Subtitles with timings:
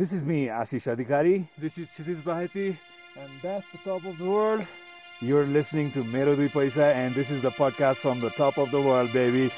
[0.00, 1.46] This is me, Ashish Adhikari.
[1.58, 2.74] This is Kshitiz Baheti,
[3.18, 4.66] and that's the top of the world.
[5.20, 8.70] You're listening to Mero Dui Paisa, and this is the podcast from the top of
[8.70, 9.52] the world, baby.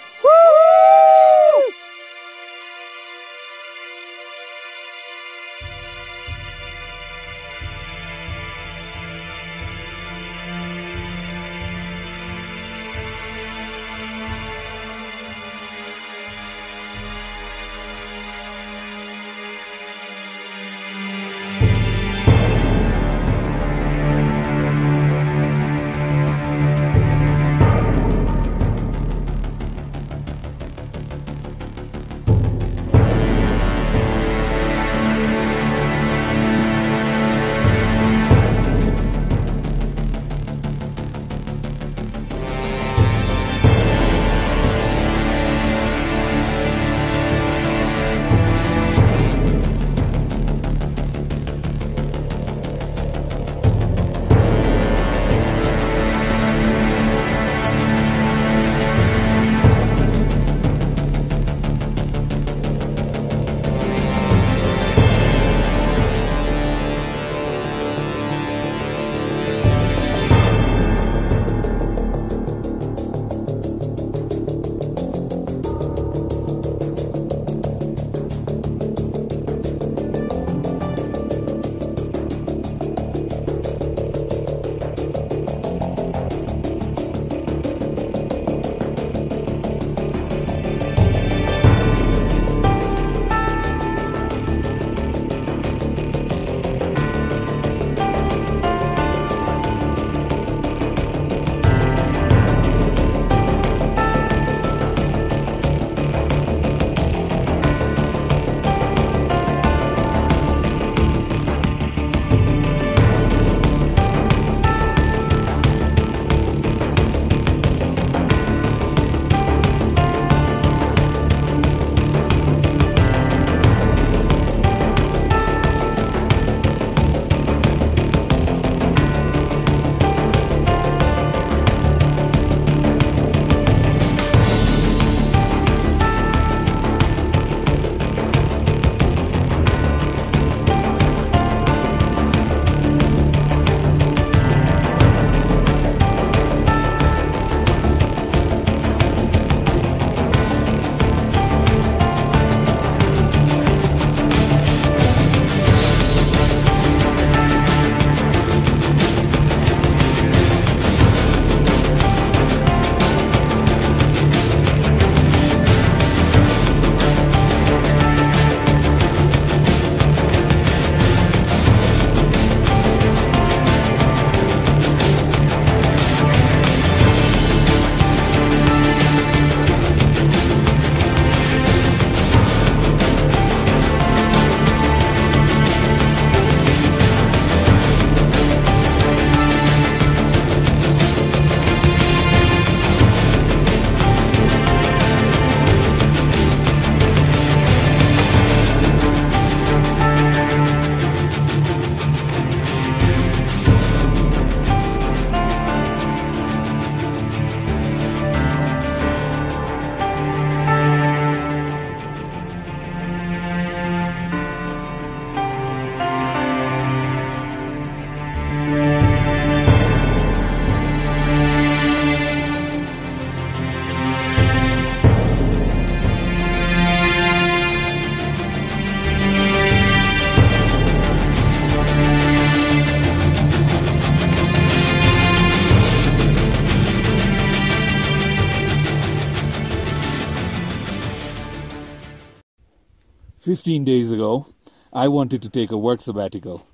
[243.63, 244.47] Fifteen days ago,
[244.93, 246.67] I wanted to take a work sabbatical.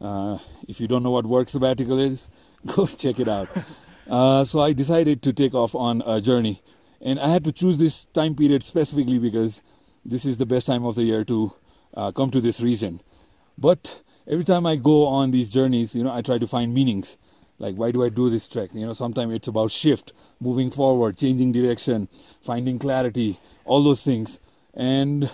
[0.00, 2.28] Uh, if you don't know what work sabbatical is,
[2.66, 3.48] go check it out.
[4.10, 6.60] Uh, so I decided to take off on a journey,
[7.00, 9.62] and I had to choose this time period specifically because
[10.04, 11.52] this is the best time of the year to
[11.94, 13.00] uh, come to this region.
[13.56, 17.18] But every time I go on these journeys, you know, I try to find meanings.
[17.60, 18.70] Like, why do I do this trek?
[18.74, 22.08] You know, sometimes it's about shift, moving forward, changing direction,
[22.40, 24.40] finding clarity, all those things.
[24.74, 25.30] And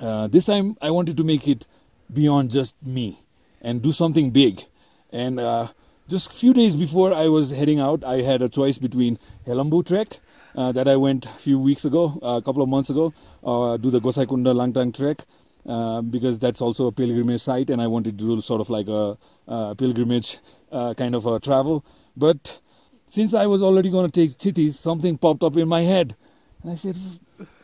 [0.00, 1.66] uh, this time I wanted to make it
[2.12, 3.20] beyond just me
[3.60, 4.64] and do something big.
[5.10, 5.68] And uh,
[6.08, 9.86] just a few days before I was heading out, I had a choice between Helambu
[9.86, 10.20] Trek
[10.54, 13.12] uh, that I went a few weeks ago, a couple of months ago,
[13.42, 15.24] do the Gosaikunda Langtang Trek,
[15.66, 18.88] uh, because that's also a pilgrimage site, and I wanted to do sort of like
[18.88, 20.38] a, a pilgrimage
[20.72, 21.84] uh, kind of a travel.
[22.16, 22.60] But
[23.06, 26.16] since I was already going to take Kshitiz, something popped up in my head,
[26.62, 26.96] and I said,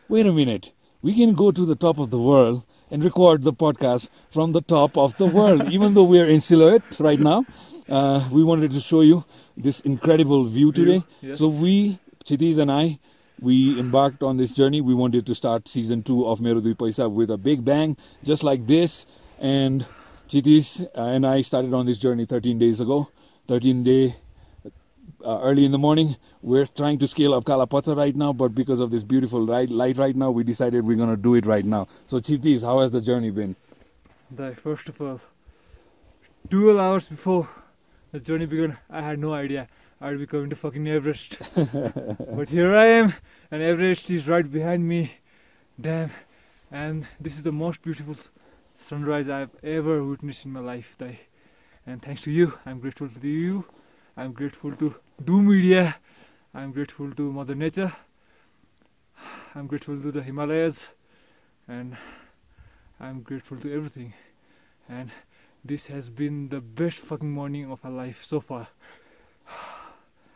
[0.07, 0.71] "Wait a minute,
[1.05, 4.61] we can go to the top of the world." And record the podcast from the
[4.71, 7.39] top of the world, even though we're in silhouette right now.
[7.89, 9.23] Uh, we wanted to show you
[9.57, 11.03] this incredible view today.
[11.21, 11.39] yes.
[11.39, 12.99] So we, Kshitiz and I,
[13.41, 14.81] we embarked on this journey.
[14.81, 18.43] We wanted to start season two of Mero Dui Paisa with a big bang, just
[18.43, 19.05] like this.
[19.39, 19.85] And
[20.29, 23.09] Kshitiz and I started on this journey 13 days ago.
[23.47, 24.15] 13 day
[25.23, 26.15] uh, early in the morning.
[26.41, 29.97] We're trying to scale up Kalapathar right now, but because of this beautiful light, light
[29.97, 31.87] right now, we decided we're gonna do it right now.
[32.05, 33.55] So Kshitiz, how has the journey been?
[34.55, 35.21] First of all,
[36.49, 37.47] 12 hours before
[38.11, 39.67] the journey began, I had no idea
[40.01, 41.39] I'd be coming to fucking Everest.
[41.55, 43.13] but here I am,
[43.49, 45.13] and Everest is right behind me.
[45.79, 46.11] Damn.
[46.71, 48.15] And this is the most beautiful
[48.77, 50.97] sunrise I've ever witnessed in my life.
[51.87, 53.65] And thanks to you, I'm grateful to you.
[54.17, 54.95] I'm grateful to
[55.25, 55.97] Do Media.
[56.53, 57.91] I'm grateful to Mother Nature.
[59.53, 60.87] I'm grateful to the Himalayas.
[61.67, 61.97] And
[63.01, 64.13] I'm grateful to everything.
[64.87, 65.11] And
[65.65, 68.69] this has been the best fucking morning of my life so far.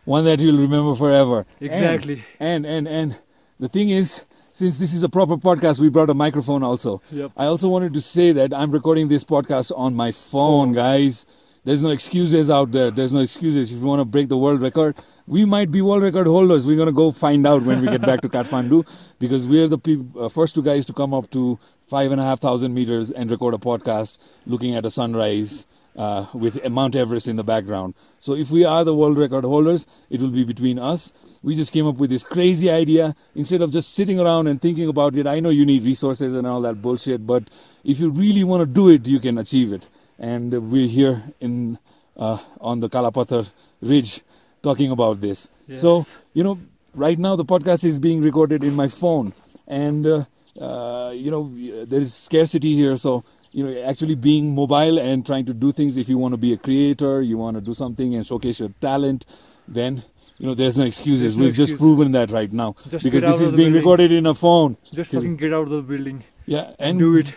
[0.04, 1.46] One that you'll remember forever.
[1.62, 2.26] Exactly.
[2.40, 3.16] And and and
[3.62, 7.02] the thing is, since this is a proper podcast, we brought a microphone also.
[7.12, 7.32] Yep.
[7.38, 10.74] I also wanted to say that I'm recording this podcast on my phone, oh.
[10.74, 11.26] guys.
[11.66, 12.90] There's no excuses out there.
[12.90, 13.72] There's no excuses.
[13.72, 14.96] If you want to break the world record,
[15.28, 16.66] we might be world record holders.
[16.66, 18.88] We're gonna go find out when we get back to Kathmandu
[19.20, 22.24] because we're the peop- uh, first two guys to come up to five and a
[22.24, 27.28] half thousand meters and record a podcast looking at a sunrise uh, with Mount Everest
[27.28, 27.94] in the background.
[28.20, 31.12] So if we are the world record holders, it will be between us.
[31.44, 34.88] We just came up with this crazy idea instead of just sitting around and thinking
[34.88, 35.28] about it.
[35.28, 37.50] I know you need resources and all that bullshit, but
[37.84, 39.88] if you really want to do it, you can achieve it.
[40.20, 41.78] And we're here in
[42.18, 43.50] uh, on the Kalapathar
[43.82, 44.22] Ridge
[44.62, 45.50] talking about this.
[45.76, 46.60] So you know,
[46.94, 49.34] right now the podcast is being recorded in my phone,
[49.68, 50.26] and uh,
[50.60, 51.50] uh, you know
[51.86, 52.98] there is scarcity here.
[52.98, 55.96] So you know, actually being mobile and trying to do things.
[55.96, 58.70] If you want to be a creator, you want to do something and showcase your
[58.82, 59.26] talent,
[59.68, 60.04] then
[60.38, 61.22] you know there's no excuses.
[61.22, 63.74] There's no We've just proven that right now Just because this is being building.
[63.76, 64.76] recorded in a phone.
[64.94, 67.34] Just fucking get out of the building Yeah, and do it.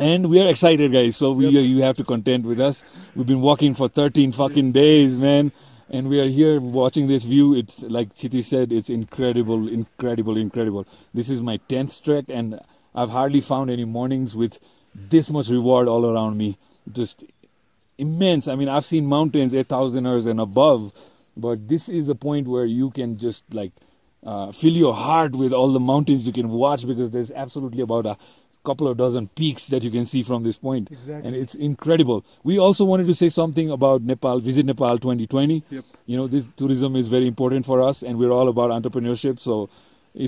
[0.00, 1.16] And we are excited, guys.
[1.16, 1.64] So we Yep.
[1.64, 2.84] you have to contend with us.
[3.14, 5.52] We've been walking for 13 fucking days, man,
[5.90, 7.54] and we are here watching this view.
[7.54, 10.86] It's like Chiti said, it's incredible, incredible, incredible.
[11.14, 12.60] This is my 10th trek, and
[12.94, 14.58] I've hardly found any mornings with
[14.94, 16.58] this much reward all around me.
[16.92, 17.24] Just
[17.98, 18.48] immense.
[18.48, 20.92] I mean, I've seen mountains 8,000ers and above,
[21.36, 23.72] but this is a point where you can just like
[24.24, 28.06] uh, fill your heart with all the mountains you can watch because there's absolutely about
[28.06, 28.16] a
[28.68, 30.90] couple of dozen peaks that you can see from this point.
[30.96, 31.26] Exactly.
[31.26, 32.24] and it's incredible.
[32.50, 35.84] We also wanted to say something about nepal visit nepal 2020 Yep.
[36.06, 39.40] you know this tourism is very important for us and we're all about entrepreneurship.
[39.48, 39.54] So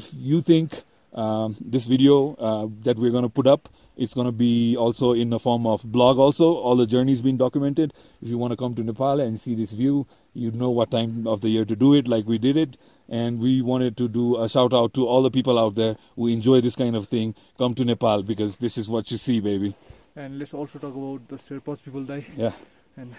[0.00, 0.82] if you think
[1.22, 2.16] um, this video
[2.48, 3.69] uh, that we're going to put up
[4.04, 6.46] it's going to be also in the form of blog also.
[6.66, 7.92] All the journeys being documented.
[8.22, 11.26] If you want to come to nepal and see this view you know what time
[11.26, 12.76] of the year to do it like we did it
[13.08, 16.28] and we wanted to do a shout out to all the people out there who
[16.28, 19.74] enjoy this kind of thing come to nepal because this is what you see baby
[20.16, 22.24] And let's also talk about the Sherpas people die.
[22.36, 22.52] yeah
[22.96, 23.14] And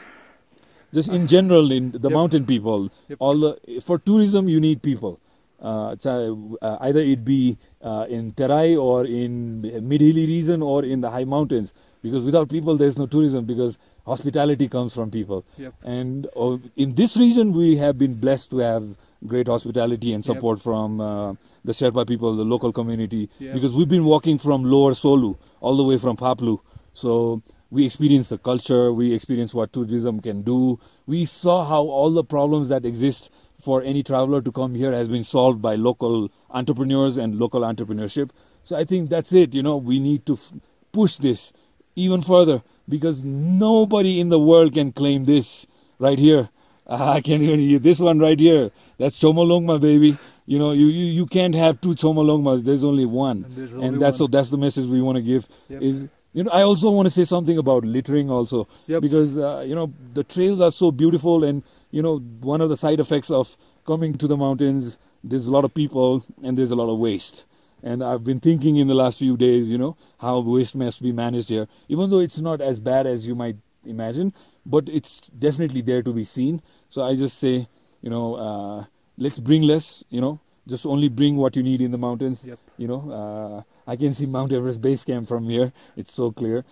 [0.94, 2.12] just in general in the Yep.
[2.20, 3.18] mountain people Yep.
[3.20, 5.20] all the for tourism you need people
[5.62, 11.02] uh, uh, either it be uh, in terai or in mid hilly region or in
[11.02, 15.74] the high mountains because without people there's no tourism because hospitality comes from people Yep.
[15.84, 18.84] and uh, in this region we have been blessed to have
[19.28, 20.36] great hospitality and Yep.
[20.36, 23.54] support from uh, the Sherpa people the local community Yeah.
[23.54, 26.60] because we've been walking from lower Solu all the way from Phaplu
[26.94, 30.78] so we experienced the culture, we experienced what tourism can do.
[31.08, 33.30] We saw how all the problems that exist
[33.64, 38.30] for any traveler to come here has been solved by local entrepreneurs and local entrepreneurship.
[38.64, 39.54] So I think that's it.
[39.54, 40.52] You know, we need to f-
[40.92, 41.54] push this
[41.96, 45.68] even further because nobody in the world can claim this
[46.00, 46.50] right here.
[46.88, 48.72] I can't even hear this one right here.
[48.98, 50.18] That's Chomolungma, baby.
[50.46, 52.64] You know, you, you, you can't have two Chomolungmas.
[52.64, 54.28] There's only one And there's and that's one.
[54.28, 55.82] so that's the message we want to give Yep.
[55.82, 59.02] is you know i also want to say something about littering also Yep.
[59.02, 61.62] because uh, you know the trails are so beautiful and
[61.92, 65.66] you know one of the side effects of coming to the mountains there's a lot
[65.66, 67.46] of people and there's a lot of waste
[67.84, 71.12] and i've been thinking in the last few days you know how waste must be
[71.12, 73.56] managed here even though it's not as bad as you might
[73.86, 74.34] imagine
[74.66, 77.68] but it's definitely there to be seen so i just say
[78.02, 78.86] you know uh,
[79.18, 82.60] let's bring less you know just only bring what you need in the mountains Yep.
[82.78, 85.74] you know uh, I can see Mount Everest base camp from here.
[85.98, 86.64] It's so clear.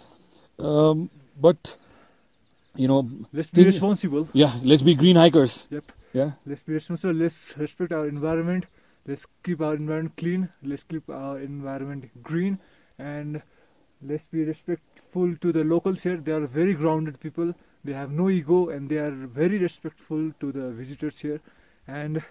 [0.59, 1.09] Um,
[1.41, 1.75] but
[2.75, 4.27] you know, Let's be Think- responsible.
[4.33, 5.67] yeah, let's be green hikers.
[5.71, 5.91] Yep.
[6.13, 6.31] Yeah.
[6.45, 7.13] Let's be responsible.
[7.13, 8.65] Let's respect our environment.
[9.07, 10.49] Let's keep our environment clean.
[10.63, 12.59] Let's keep our environment green,
[12.97, 13.41] and
[14.05, 16.17] let's be respectful to the locals here.
[16.17, 17.53] They are very grounded people.
[17.83, 21.39] They have no ego, and they are very respectful to the visitors here.
[21.87, 22.23] And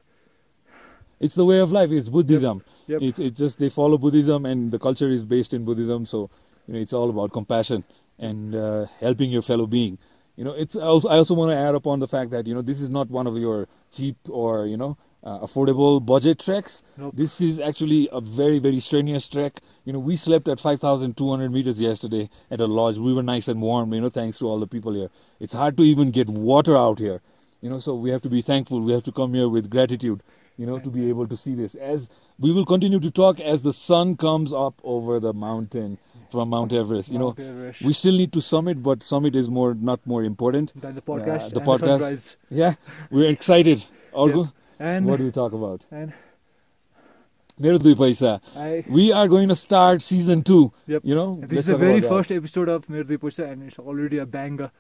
[1.21, 1.90] It's the way of life.
[1.90, 2.62] It's Buddhism.
[2.87, 3.02] Yep.
[3.02, 6.07] It's it's just they follow Buddhism, and the culture is based in Buddhism.
[6.07, 6.30] So
[6.66, 7.83] you know, it's all about compassion
[8.18, 9.99] and uh, helping your fellow being.
[10.38, 12.62] You know, it's also, I also want to add upon the fact that you know
[12.62, 16.80] this is not one of your cheap or you know uh, affordable budget treks.
[16.97, 17.12] Nope.
[17.16, 19.61] This is actually a very very strenuous trek.
[19.85, 22.99] You know, we slept at 5,200 meters yesterday at a lodge.
[22.99, 23.92] We were nice and warm.
[23.92, 25.11] You know, thanks to all the people here.
[25.40, 27.21] It's hard to even get water out here.
[27.61, 28.80] You know, so we have to be thankful.
[28.80, 30.23] We have to come here with gratitude.
[30.58, 31.08] You know, to be mm-hmm.
[31.08, 31.74] able to see this.
[31.76, 35.98] As we will continue to talk as the sun comes up over the mountain
[36.30, 37.10] from Mount Everest.
[37.10, 40.72] You know, Everest, we still need to summit, but summit is more not more important.
[40.80, 42.00] than the podcast, uh, the podcast.
[42.00, 42.36] sunrise.
[42.50, 42.74] Yeah,
[43.10, 43.84] we're excited.
[44.14, 45.82] Argo, and what do we talk about?
[45.90, 46.12] and
[47.58, 48.40] Mero Dui Paisa.
[48.56, 48.84] I.
[48.88, 50.72] We are going to start season two.
[50.86, 51.02] Yep.
[51.04, 52.08] You know, And This is the very that.
[52.08, 54.70] first episode of Mero Dui Paisa and it's already a banger.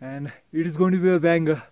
[0.00, 1.62] And it is going to be a banger.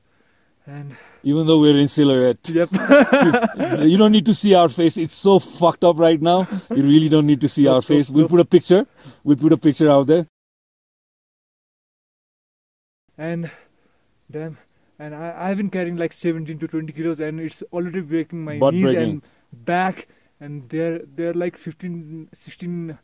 [0.66, 2.68] And Even though we're in silhouette, yep,
[3.82, 4.96] you don't need to see our face.
[4.96, 6.46] It's so fucked up right now.
[6.70, 8.08] You really don't need to see Nope, our face.
[8.08, 8.30] nope, We'll nope.
[8.30, 8.86] put a picture.
[9.24, 10.26] We'll put a picture out there.
[13.18, 13.50] and
[14.30, 14.56] damn,
[14.98, 18.58] and I, I've been carrying like 17 to 20 kilos and it's already breaking my
[18.58, 19.02] Butt knees breaking.
[19.02, 19.22] and
[19.64, 20.08] back.
[20.40, 22.98] And they're they're like 15, 16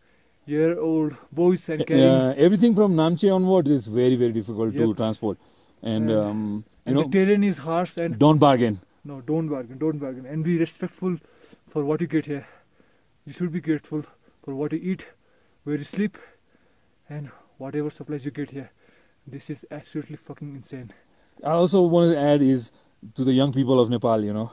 [0.46, 2.06] year old boys and carrying.
[2.06, 5.38] Yeah, everything from Namche onward is very, very difficult to transport.
[5.82, 8.80] And, And- um, and know, the terrain is harsh and don't bargain.
[9.04, 10.26] No, don't bargain, don't bargain.
[10.26, 11.16] And be respectful
[11.68, 12.46] for what you get here.
[13.26, 14.04] You should be grateful
[14.42, 15.06] for what you eat,
[15.64, 16.18] where you sleep,
[17.08, 18.70] and whatever supplies you get here.
[19.26, 20.92] This is absolutely fucking insane.
[21.44, 22.70] I also want to add is
[23.14, 24.52] to the young people of Nepal, you know,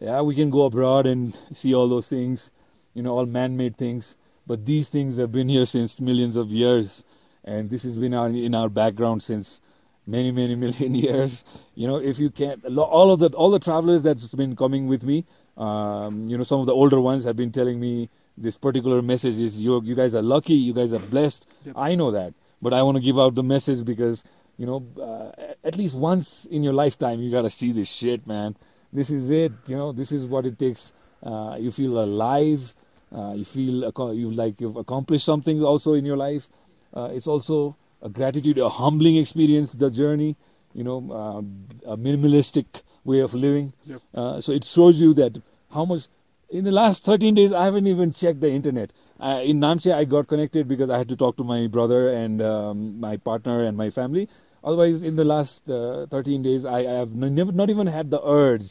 [0.00, 2.50] yeah, we can go abroad and see all those things,
[2.94, 4.16] you know, all man-made things,
[4.46, 7.04] but these things have been here since millions of years,
[7.44, 9.60] and this has been our, in our background since
[10.06, 11.44] many, many million years.
[11.74, 15.04] You know, if you can't, all of the all the travelers that's been coming with
[15.04, 15.24] me,
[15.56, 18.08] um, you know, some of the older ones have been telling me
[18.38, 21.46] this particular message is you you guys are lucky, you guys are blessed.
[21.64, 21.74] Yep.
[21.78, 24.24] I know that, but I want to give out the message because
[24.58, 28.56] you know, uh, at least once in your lifetime, you gotta see this shit, man.
[28.92, 29.52] This is it.
[29.66, 30.92] You know, this is what it takes.
[31.22, 32.74] Uh, you feel alive.
[33.14, 36.48] Uh, you feel you like you've accomplished something also in your life.
[36.94, 39.72] Uh, it's also a gratitude, a humbling experience.
[39.72, 40.36] The journey,
[40.72, 43.72] you know, uh, a minimalistic way of living.
[43.86, 44.00] Yep.
[44.14, 45.42] Uh, so it shows you that
[45.78, 46.08] how much.
[46.48, 48.92] In the last 13 days, I haven't even checked the internet.
[49.18, 52.40] Uh, in Namche, I got connected because I had to talk to my brother and
[52.40, 54.28] um, my partner and my family.
[54.62, 58.12] Otherwise, in the last uh, 13 days, I, I have n- never, not even had
[58.12, 58.68] the urge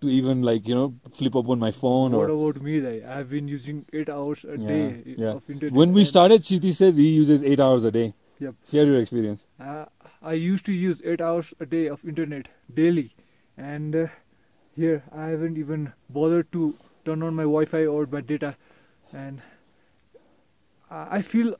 [0.00, 2.36] to even like you know flip open my phone what or.
[2.36, 2.80] about me?
[2.80, 5.32] Like, I've been using 8 hours a Yeah, day yeah.
[5.40, 5.72] of internet.
[5.72, 8.14] When we started, Chiti said he uses eight hours a day.
[8.40, 8.54] Yep.
[8.70, 9.46] Share your experience.
[9.60, 9.86] Uh,
[10.22, 13.14] I used to use 8 hours a day of internet daily.
[13.56, 14.06] And uh,
[14.76, 18.56] here, I haven't even bothered to turn on my Wi Fi or my data.
[19.12, 19.42] And
[20.90, 21.54] I feel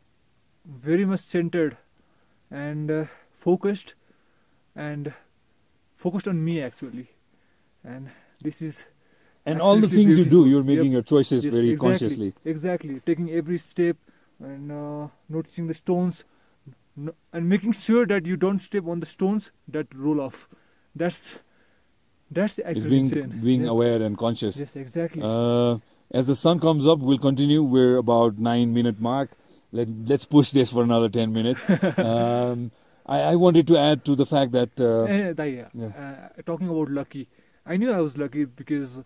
[0.64, 1.76] very much centered
[2.50, 3.94] and uh, focused
[4.74, 5.12] and
[5.96, 7.10] focused on me actually.
[7.84, 8.86] And this is
[9.44, 10.92] And all the things you do, you're making Yep.
[10.92, 11.90] your choices Yes, very exactly.
[11.90, 12.34] consciously.
[12.44, 13.96] exactly taking every step
[14.40, 16.24] and uh, noticing the stones
[17.32, 20.48] and making sure that you don't step on the stones that roll off.
[20.94, 21.38] That's
[22.30, 23.40] that's It's actually being insane.
[23.42, 23.70] being Yeah.
[23.76, 24.56] aware and conscious.
[24.58, 25.22] Yes, exactly.
[25.24, 25.78] Uh,
[26.10, 27.62] as the sun comes up, we'll continue.
[27.62, 29.30] We're about nine minute mark.
[29.72, 31.62] Let let's push this for another ten minutes.
[31.98, 32.70] um,
[33.06, 35.68] I, I wanted to add to the fact that uh, Eh, yeah.
[35.74, 35.86] yeah.
[35.86, 37.28] Uh, talking about lucky,
[37.66, 39.02] I knew I was lucky because uh,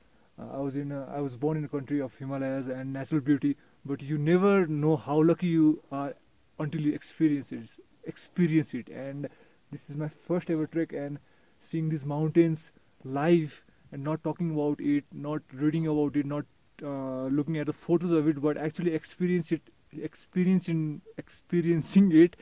[0.53, 3.57] I was in a, I was born in a country of Himalayas and natural beauty.
[3.85, 6.15] But you never know how lucky you are
[6.59, 7.69] until you experience it.
[8.05, 9.29] Experience it, and
[9.71, 11.19] this is my first ever trek, and
[11.61, 12.73] seeing these mountains
[13.05, 16.45] live and not talking about it, not reading about it, not
[16.83, 19.61] uh, looking at the photos of it, but actually experience it,
[19.93, 22.37] experiencing experiencing it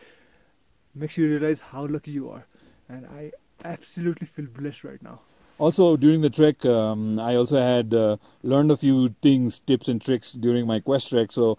[0.95, 2.47] makes you realize how lucky you are,
[2.89, 3.33] and I
[3.65, 5.21] absolutely feel blessed right now.
[5.59, 10.01] also during the trek, um, I also had uh, learned a few things, tips and
[10.01, 11.31] tricks during my quest trek.
[11.33, 11.59] So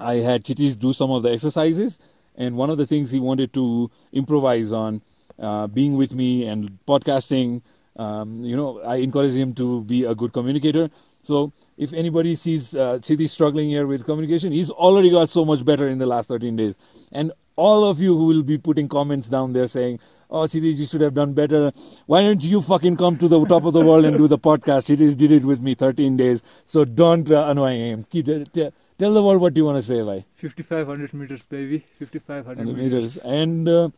[0.00, 1.98] I had Kshitiz do some of the exercises,
[2.36, 5.02] and one of the things he wanted to improvise on,
[5.38, 7.62] uh, being with me and podcasting.
[7.96, 10.90] Um, you know, I encouraged him to be a good communicator.
[11.22, 15.88] So if anybody sees uh, struggling here with communication, he's already got so much better
[15.88, 16.76] in the last 13 days.
[17.12, 20.86] And all of you who will be putting comments down there saying, "Oh, Chiti, you
[20.86, 21.72] should have done better.
[22.06, 24.90] Why don't you fucking come to the top of the world and do the podcast?"
[24.90, 28.04] Chiti did it with me 13 days, so don't uh, annoy him.
[28.10, 30.24] Keep t- tell the world what you want to say, bhai.
[30.36, 31.84] 5500 meters, baby.
[31.98, 32.76] 5500 meters.
[32.76, 33.16] meters.
[33.18, 33.88] And uh,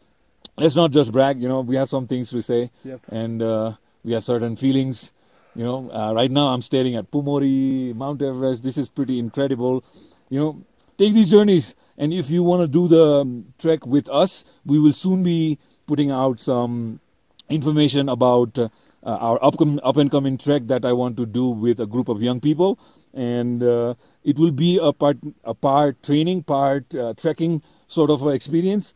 [0.57, 1.41] let's not just brag.
[1.41, 3.00] You know, we have some things to say, Yep.
[3.09, 3.73] and uh,
[4.05, 5.12] we have certain feelings.
[5.55, 8.62] You know, uh, right now I'm staring at Pumori, Mount Everest.
[8.62, 9.85] This is pretty incredible.
[10.29, 10.62] You know,
[10.99, 14.79] take these journeys, and if you want to do the um, trek with us, we
[14.79, 17.00] will soon be putting out some
[17.49, 18.69] information about uh,
[19.03, 22.21] our upcoming up and coming trek that I want to do with a group of
[22.23, 22.79] young people,
[23.17, 23.95] and uh,
[24.25, 28.95] it will be a part a part training, part uh, trekking sort of experience.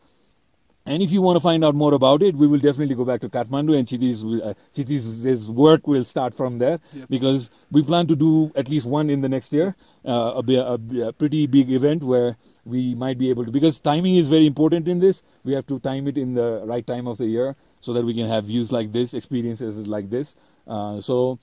[0.83, 3.21] And if you want to find out more about it, we will definitely go back
[3.21, 7.07] to Kathmandu, and Chiti's, uh, Chiti's work will start from there Yep.
[7.07, 9.75] because we plan to do at least one in the next year,
[10.07, 12.35] uh, a, a, a pretty big event where
[12.65, 13.51] we might be able to.
[13.51, 16.85] Because timing is very important in this, we have to time it in the right
[16.87, 20.35] time of the year so that we can have views like this, experiences like this.
[20.67, 21.37] Uh, so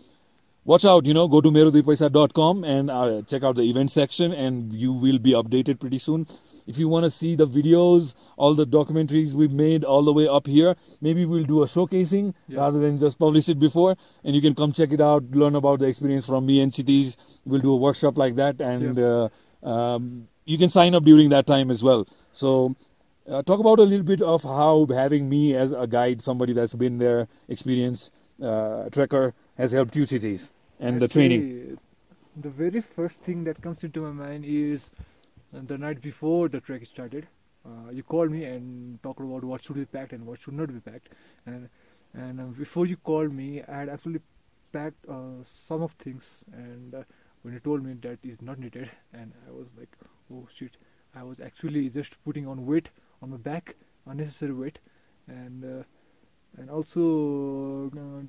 [0.69, 4.73] watch out, you know, go to meroduipaisa.com and uh, check out the event section, and
[4.73, 6.27] you will be updated pretty soon.
[6.67, 10.29] If you want to see the videos, all the documentaries we've made all the way
[10.29, 12.61] up here, maybe we'll do a showcasing Yeah.
[12.61, 15.79] rather than just publish it before, and you can come check it out, learn about
[15.79, 17.17] the experience from me and Kshitiz.
[17.47, 19.29] We'll do a workshop like that, and uh,
[19.63, 22.07] um, you can sign up during that time as well.
[22.33, 22.77] So.
[23.31, 26.73] Uh, talk about a little bit of how having me as a guide, somebody that's
[26.73, 28.11] been there, experienced
[28.43, 31.43] uh, trekker, has helped you, Kshitiz, and the training.
[31.43, 31.77] say
[32.41, 34.91] The very first thing that comes into my mind is
[35.53, 37.27] the night before the trek started.
[37.67, 40.73] Uh, you called me and talked about what should be packed and what should not
[40.73, 41.09] be packed.
[41.47, 41.69] And
[42.15, 44.21] and uh, before you called me, I had actually
[44.73, 46.45] packed uh, some of things.
[46.53, 47.03] And uh,
[47.43, 49.91] when you told me that is not needed, and I was like,
[50.33, 50.77] oh shit!
[51.15, 52.91] I was actually just putting on weight
[53.23, 54.79] on my back, unnecessary weight,
[55.27, 55.83] and uh,
[56.57, 58.23] and also uh,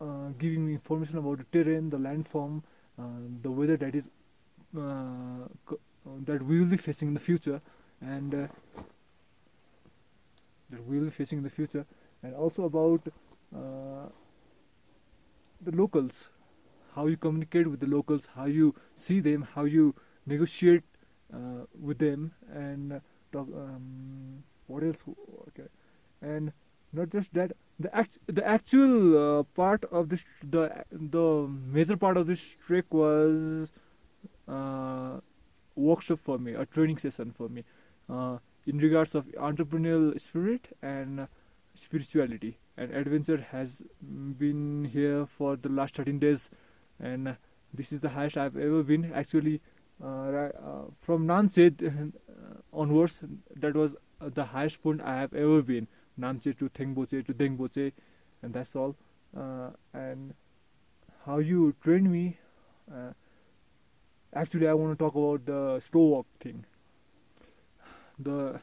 [0.00, 2.62] uh, giving me information about the terrain, the landform,
[2.98, 3.02] uh,
[3.42, 4.10] the weather that is
[4.76, 5.46] uh,
[6.26, 7.60] that we will be facing in the future,
[8.00, 8.50] and that
[10.86, 11.86] we will be facing in the future,
[12.22, 13.00] and also about
[13.52, 14.10] the
[15.72, 16.28] locals,
[16.94, 19.94] how you communicate with the locals, how you see them, how you
[20.26, 20.82] negotiate
[21.32, 23.00] uh, with them, and
[23.32, 25.02] talk, um, what else?
[25.48, 25.68] Okay,
[26.20, 26.52] and
[26.94, 31.26] not just that the act the actual uh, part of this the the
[31.78, 33.72] major part of this trek was
[34.48, 35.20] uh,
[35.74, 37.64] workshop for me a training session for me
[38.08, 41.26] uh, in regards of entrepreneurial spirit and
[41.74, 42.58] spirituality.
[42.76, 46.50] And adventure has been here for the last 13 days.
[47.00, 47.36] And
[47.72, 49.12] this is the highest i've ever been.
[49.12, 49.60] Actually
[50.02, 50.50] uh, uh,
[51.00, 53.22] from Namche uh, onwards
[53.56, 55.86] that was the highest point i have ever been
[56.20, 57.92] Namche to Tengboche to Dingboche,
[58.42, 58.96] and that's all.
[59.36, 60.34] Uh, and
[61.26, 62.38] how you train me,
[62.92, 63.12] uh,
[64.34, 66.64] actually, I want to talk about the slow walk thing.
[68.18, 68.60] The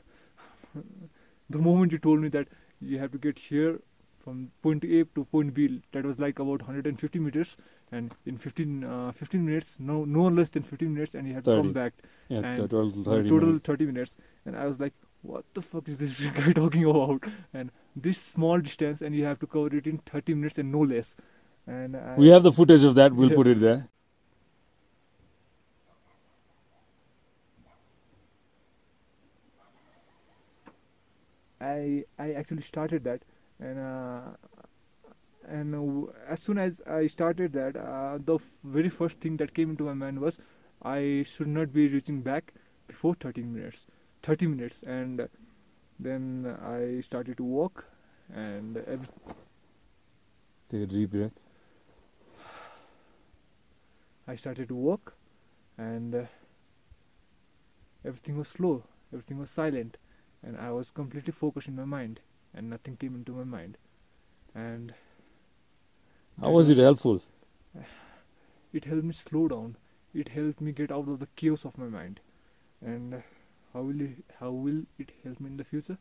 [1.49, 2.47] the moment you told me that
[2.79, 3.79] you have to get here
[4.23, 7.57] from point A to point B, that was like about 150 meters,
[7.91, 11.43] and in 15 uh, 15 minutes, no no less than 15 minutes, and you have
[11.43, 11.93] to come back
[12.29, 13.65] Yeah, and total uh, 30 total minutes.
[13.65, 17.71] 30 minutes and i was like what the fuck is this guy talking about and
[17.95, 21.15] this small distance and you have to cover it in 30 minutes and no less
[21.67, 23.13] and I, We have the footage of that.
[23.13, 23.35] We'll Yeah.
[23.35, 23.89] put it there.
[31.59, 33.23] I I actually started that,
[33.59, 34.35] and uh,
[35.47, 39.53] and uh, as soon as I started that, uh, the f- very first thing that
[39.53, 40.37] came into my mind was
[40.81, 42.53] I should not be reaching back
[42.87, 43.85] before 13 minutes,
[44.21, 45.27] 30 minutes, and
[45.99, 47.85] then I started to walk,
[48.33, 49.07] and every,
[50.69, 51.39] Take a deep breath.
[54.27, 55.13] I started to walk,
[55.77, 56.23] and uh,
[58.05, 59.97] everything was slow, everything was silent,
[60.43, 62.19] and I was completely focused in my mind,
[62.53, 63.77] and nothing came into my mind,
[64.55, 64.93] and
[66.39, 67.21] How that was it helpful?
[68.73, 69.75] it helped me slow down
[70.13, 72.19] it helped me get out of the chaos of my mind
[72.81, 73.17] and uh,
[73.73, 75.97] how will it, how will it help me in the future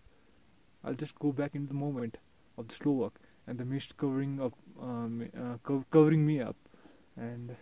[0.85, 2.17] i'll just go back in the moment
[2.59, 6.57] of the slow walk and the mist covering up um, uh, co- covering me up
[7.17, 7.57] and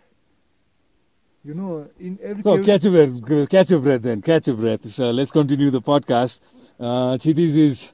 [1.43, 3.49] you know in every So catch your breath.
[3.49, 4.21] Catch your breath then.
[4.21, 4.87] Catch your breath.
[4.89, 6.41] So let's continue the podcast.
[6.79, 7.91] Uh, Kshitiz is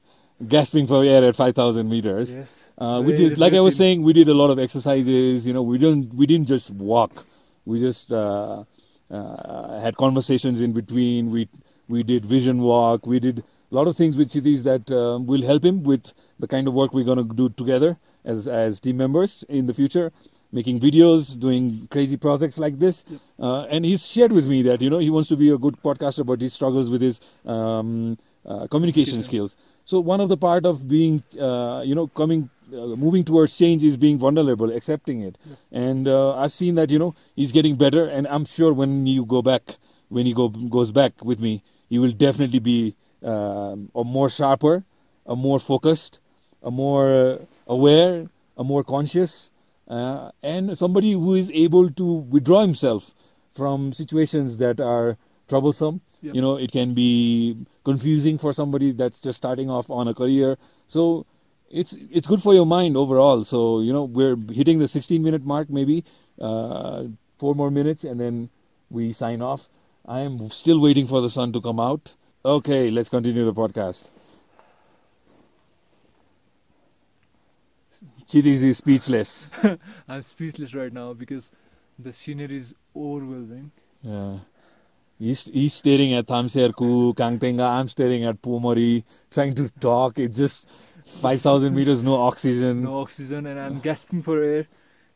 [0.48, 2.38] gasping for air at 5,000 meters.
[2.38, 5.48] yes Uh, we did, like I was saying, we did a lot of exercises.
[5.48, 7.26] You know, we didn't we didn't just walk.
[7.66, 8.64] We just uh,
[9.10, 11.30] uh, had conversations in between.
[11.32, 11.48] We
[11.88, 13.06] we did vision walk.
[13.06, 16.48] We did a lot of things with Kshitiz that um, will help him with the
[16.48, 20.12] kind of work we're going to do together as as team members in the future
[20.56, 23.04] making videos, doing crazy projects like this.
[23.10, 23.20] Yep.
[23.40, 25.76] Uh, and he's shared with me that you know he wants to be a good
[25.84, 29.56] podcaster, but he struggles with his um, uh, communication skills.
[29.84, 33.84] So one of the part of being, uh, you know, coming, uh, moving towards change
[33.84, 35.38] is being vulnerable, accepting it.
[35.46, 35.58] Yep.
[35.72, 39.26] And uh, I've seen that you know he's getting better, and I'm sure when you
[39.26, 39.78] go back,
[40.10, 44.84] when he go goes back with me, he will definitely be um, a more sharper,
[45.26, 46.20] a more focused,
[46.64, 49.52] a more aware, a more conscious,
[49.88, 53.14] uh, and somebody who is able to withdraw himself
[53.56, 55.18] from situations that are
[55.48, 56.02] troublesome.
[56.22, 56.36] Yep.
[56.36, 60.58] You know, it can be confusing for somebody that's just starting off on a career.
[60.88, 61.26] So
[61.70, 63.44] it's it's good for your mind overall.
[63.44, 66.04] So you know, we're hitting the 16 minute mark, maybe
[66.42, 67.04] uh,
[67.38, 68.50] four more minutes, and then
[68.90, 69.70] we sign off.
[70.08, 72.16] I am still waiting for the sun to come out.
[72.44, 74.12] Okay, let's continue the podcast.
[78.28, 79.52] Kshitiz is speechless.
[80.08, 81.52] I'm speechless right now because
[81.98, 83.72] the scenery is overwhelming.
[84.02, 84.40] Yeah.
[85.18, 87.68] He's, he's staring at Thamserku, Kangtega.
[87.68, 90.20] I'm staring at Pumori, trying to talk.
[90.20, 90.68] It's just
[91.06, 92.82] 5,000 meters, no oxygen.
[92.82, 94.68] No oxygen, and I'm gasping for air.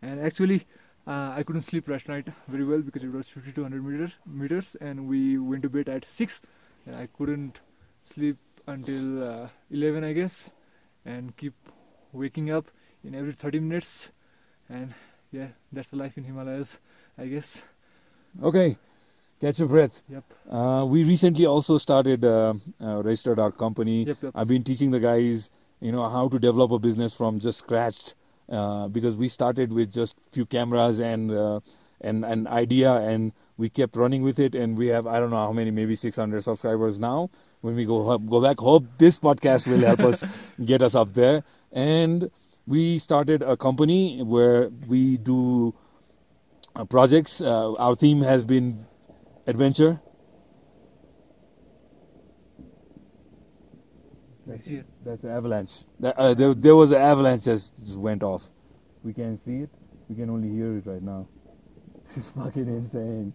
[0.01, 0.65] And actually,
[1.09, 5.07] uh, I couldn't sleep last night very well because it was 5200 meters, meters, and
[5.07, 6.41] we went to bed at six,
[6.85, 7.59] and I couldn't
[8.03, 10.51] sleep until uh, 11, I guess,
[11.05, 11.55] and keep
[12.13, 12.65] waking up
[13.03, 14.09] in every 30 minutes.
[14.69, 14.93] And
[15.31, 16.77] yeah, that's the life in Himalayas,
[17.17, 17.63] I guess.
[18.43, 18.77] Okay,
[19.41, 20.03] catch your breath.
[20.09, 20.23] Yep.
[20.47, 24.03] Uh, we recently also started uh, a registered our company.
[24.03, 24.17] Yep.
[24.21, 24.31] Yep.
[24.35, 25.49] I've been teaching the guys,
[25.81, 28.13] you know, how to develop a business from just scratch, uh,
[28.49, 31.59] because we started with just few cameras and uh,
[32.01, 35.37] and an idea, and we kept running with it, and we have I don't know
[35.37, 37.29] how many, maybe 600 subscribers now.
[37.61, 40.23] When we go go back, hope this podcast will help us
[40.65, 41.43] get us up there.
[41.71, 42.31] And
[42.65, 45.73] we started a company where we do
[46.75, 47.41] uh, projects.
[47.41, 48.85] Uh, our theme has been
[49.47, 49.99] adventure.
[54.49, 54.83] Next year.
[55.05, 55.73] That's an avalanche.
[55.99, 58.49] That, uh, there, there was an avalanche just, just went off.
[59.03, 59.69] We can't see it.
[60.09, 61.27] We can only hear it right now.
[62.15, 63.31] It's fucking insane.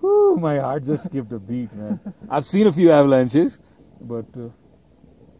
[0.00, 2.00] Whew, my heart just skipped a beat, man.
[2.28, 3.60] I've seen a few avalanches,
[4.00, 4.48] but uh,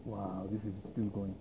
[0.05, 1.35] wow, this is still going.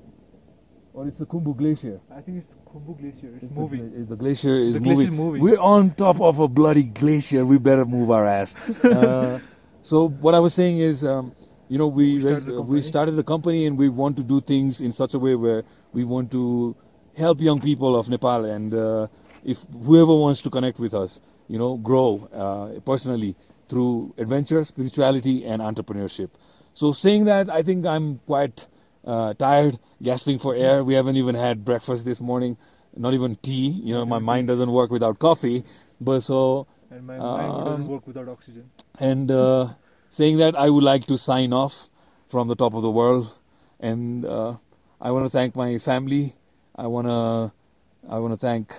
[0.93, 2.01] Or it's the Khumbu Glacier.
[2.11, 3.33] I think it's Khumbu Glacier.
[3.37, 3.93] It's, It's moving.
[3.93, 5.15] The, the glacier is The moving.
[5.15, 5.43] moving.
[5.43, 7.45] We're on top of a bloody glacier.
[7.45, 8.57] We better move our ass.
[8.85, 9.39] uh,
[9.83, 11.33] so what I was saying is, um,
[11.69, 12.83] you know, we We started the we company.
[12.83, 16.05] started the company and we want to do things in such a way where we
[16.05, 16.75] want to
[17.17, 19.07] help young people of Nepal and uh,
[19.45, 23.35] if whoever wants to connect with us, you know, grow uh, personally
[23.69, 26.31] through adventure, spirituality, and entrepreneurship.
[26.75, 28.67] So saying that, I think I'm quite
[29.05, 30.85] uh, tired, gasping for air.
[30.85, 32.57] We haven't even had breakfast this morning,
[32.97, 33.69] not even tea.
[33.83, 35.65] You know, my mind doesn't work without coffee.
[36.01, 38.71] But so and my mind doesn't Um, work without oxygen.
[38.99, 39.69] and uh,
[40.09, 41.89] saying that, I would like to sign off
[42.27, 43.39] from the top of the world,
[43.81, 44.57] and uh,
[45.01, 46.35] I want to thank my family.
[46.75, 47.53] I want to,
[48.09, 48.75] I want to thank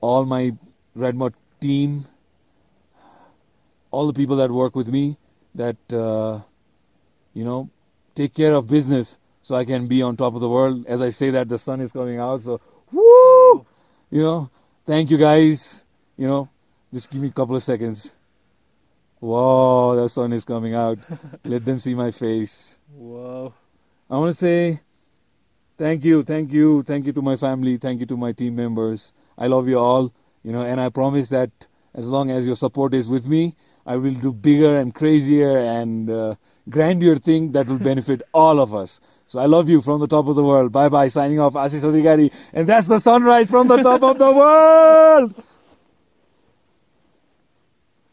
[0.00, 0.52] all my
[0.94, 2.06] Redmond team,
[3.90, 5.16] all the people that work with me,
[5.54, 6.40] that uh,
[7.34, 7.70] you know,
[8.14, 10.86] take care of business, so I can be on top of the world.
[10.86, 13.66] As I say that, the sun is coming out, so woo!
[14.10, 14.50] You know,
[14.86, 15.84] thank you guys.
[16.16, 16.48] You know,
[16.92, 18.16] just give me a couple of seconds.
[19.22, 20.98] Whoa, the sun is coming out.
[21.44, 22.80] Let them see my face.
[22.92, 23.54] Wow.
[24.10, 24.80] I want to say
[25.78, 29.14] thank you, thank you, thank you to my family, thank you to my team members.
[29.38, 32.94] I love you all, you know, and I promise that as long as your support
[32.94, 33.54] is with me,
[33.86, 36.34] I will do bigger and crazier and uh,
[36.68, 38.98] grandeur thing that will benefit all of us.
[39.26, 40.72] So I love you from the top of the world.
[40.72, 41.06] Bye bye.
[41.06, 45.32] Signing off, Ashish Adhikari, and that's the sunrise from the top of the world.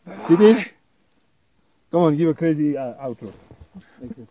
[0.25, 0.71] Kshitiz,
[1.91, 3.31] come on, give a crazy uh, outro.
[3.99, 4.27] Thank you.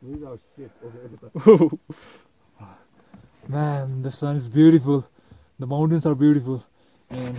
[0.00, 0.70] Where's our shit?
[1.46, 1.76] Okay.
[3.48, 5.06] Man, the sun is beautiful.
[5.58, 6.64] The mountains are beautiful.
[7.10, 7.38] And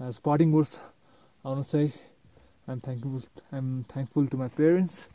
[0.00, 0.80] as parting words,
[1.44, 1.92] I want to say
[2.66, 3.22] I'm thankful.
[3.52, 5.08] I'm thankful to my parents.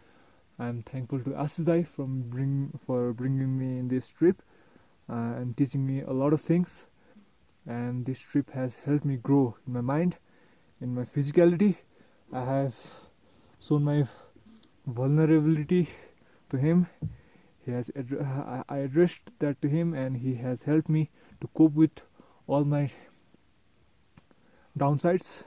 [0.60, 4.41] I'm thankful to Ashish dai from bring for bringing me in this trip
[5.10, 6.86] uh, and teaching me a lot of things.
[7.65, 10.17] And this trip has helped me grow in my mind,
[10.84, 11.78] in my physicality.
[12.32, 12.76] I have
[13.60, 14.06] shown my
[14.86, 15.89] vulnerability
[16.50, 16.88] to him.
[17.65, 17.89] He has
[18.69, 22.02] I addressed that to him and he has helped me to cope with
[22.48, 22.91] all my
[24.78, 25.43] downsides.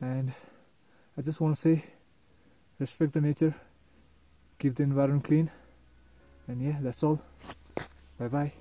[0.00, 0.32] And
[1.18, 1.84] I just want to say
[2.78, 3.54] respect the nature
[4.58, 5.50] keep the environment clean.
[6.46, 7.20] And yeah that's all.
[8.18, 8.59] Bye bye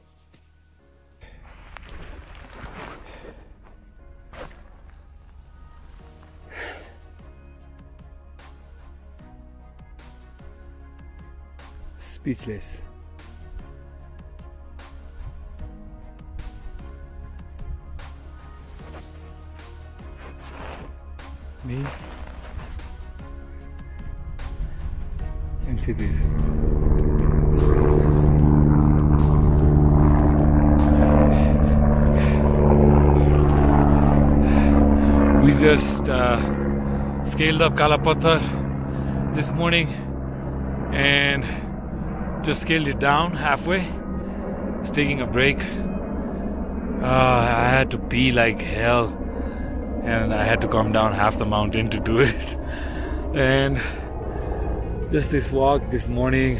[12.33, 12.81] speechless
[21.63, 21.83] me
[25.67, 26.17] and Kshitiz.
[35.43, 38.39] We just uh, scaled up Kalapathar
[39.35, 39.87] this morning
[40.93, 41.68] and
[42.43, 43.87] just scaled it down halfway.
[44.79, 45.59] It's taking a break.
[47.01, 49.07] Uh, I had to pee like hell
[50.03, 52.57] and I had to come down half the mountain to do it.
[53.35, 53.79] And
[55.11, 56.57] just this walk this morning,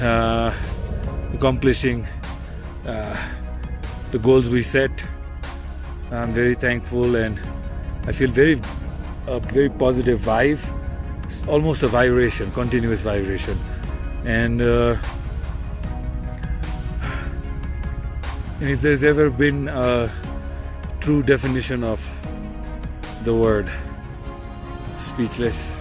[0.00, 0.54] uh,
[1.34, 2.06] accomplishing
[2.86, 3.16] uh,
[4.12, 4.90] the goals we set.
[6.12, 7.40] I'm very thankful, and
[8.06, 8.60] I feel very,
[9.26, 10.60] a very positive vibe.
[11.24, 13.58] It's almost a vibration, continuous vibration,
[14.24, 14.62] and.
[14.62, 14.96] Uh,
[18.60, 20.10] and if there's ever been a
[21.00, 22.00] true definition of
[23.24, 23.72] the word
[24.98, 25.74] speechless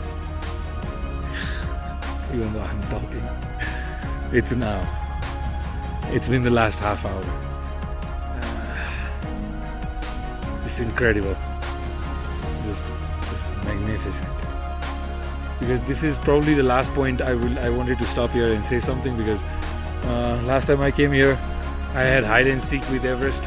[2.33, 3.39] even though I'm talking
[4.31, 4.79] it's now.
[6.09, 7.23] It's been the last half hour.
[8.43, 8.87] Uh,
[10.65, 11.35] it's incredible.
[12.65, 12.83] Just,
[13.21, 14.29] just magnificent
[15.59, 18.63] because this is probably the last point I will I wanted to stop here and
[18.63, 19.43] say something because
[20.03, 21.37] uh, last time I came here
[21.93, 23.43] I had hide and seek with Everest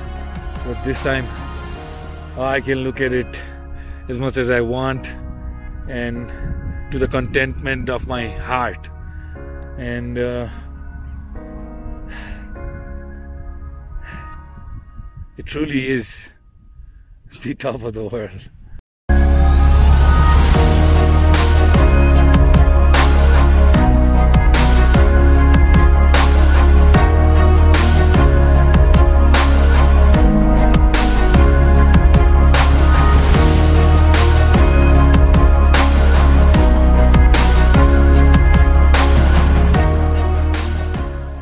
[0.66, 1.26] but this time
[2.38, 3.40] I can look at it
[4.08, 5.14] as much as I want
[5.88, 6.30] and
[6.92, 8.88] to the contentment of my heart.
[9.78, 10.48] And uh,
[15.36, 16.30] it truly is
[17.42, 18.50] the top of the world.